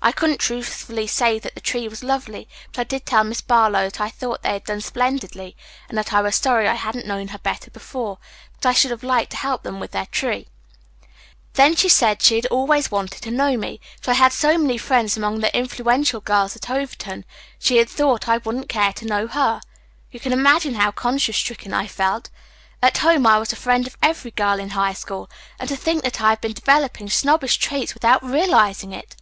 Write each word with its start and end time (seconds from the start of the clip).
I 0.00 0.12
couldn't 0.12 0.38
truthfully 0.38 1.06
say 1.08 1.38
that 1.40 1.54
the 1.56 1.60
tree 1.60 1.86
was 1.88 2.02
lovely, 2.04 2.48
but 2.72 2.80
I 2.80 2.84
did 2.84 3.04
tell 3.04 3.24
Miss 3.24 3.40
Barlow 3.42 3.86
that 3.90 4.00
I 4.00 4.08
thought 4.08 4.42
they 4.42 4.52
had 4.54 4.64
done 4.64 4.80
splendidly 4.80 5.54
and 5.88 5.98
that 5.98 6.14
I 6.14 6.22
was 6.22 6.36
sorry 6.36 6.66
I 6.68 6.74
hadn't 6.74 7.04
known 7.04 7.28
her 7.28 7.38
better 7.38 7.70
before, 7.70 8.18
because 8.52 8.66
I 8.66 8.72
should 8.72 8.90
have 8.92 9.02
liked 9.02 9.32
to 9.32 9.36
help 9.36 9.64
them 9.64 9.80
with 9.80 9.90
their 9.90 10.06
tree. 10.06 10.48
"Then 11.54 11.74
she 11.76 11.90
said 11.90 12.22
she 12.22 12.36
had 12.36 12.46
always 12.46 12.90
wanted 12.92 13.22
to 13.22 13.30
know 13.30 13.56
me, 13.58 13.80
but 14.00 14.12
I 14.12 14.14
had 14.14 14.32
so 14.32 14.56
many 14.56 14.78
friends 14.78 15.14
among 15.16 15.40
the 15.40 15.54
influential 15.54 16.20
girls 16.22 16.54
at 16.56 16.70
Overton 16.70 17.26
she 17.58 17.76
had 17.76 17.90
thought 17.90 18.28
I 18.28 18.38
wouldn't 18.38 18.70
care 18.70 18.94
to 18.94 19.04
know 19.04 19.26
her. 19.26 19.60
You 20.12 20.20
can 20.20 20.32
imagine 20.32 20.76
how 20.76 20.90
conscience 20.92 21.36
stricken 21.36 21.74
I 21.74 21.86
felt. 21.88 22.30
At 22.80 22.98
home 22.98 23.26
I 23.26 23.38
was 23.38 23.50
the 23.50 23.56
friend 23.56 23.86
of 23.86 23.98
every 24.00 24.30
girl 24.30 24.58
in 24.60 24.70
high 24.70 24.94
school, 24.94 25.28
and 25.58 25.68
to 25.68 25.76
think 25.76 26.02
that 26.04 26.20
I 26.22 26.30
have 26.30 26.40
been 26.40 26.54
developing 26.54 27.10
snobbish 27.10 27.58
traits 27.58 27.92
without 27.94 28.24
realizing 28.24 28.92
it!" 28.94 29.14